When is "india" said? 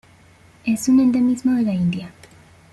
1.75-2.11